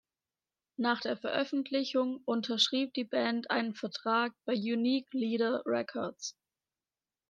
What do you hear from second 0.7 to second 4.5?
Nach der Veröffentlichung unterschrieb die Band einen Vertrag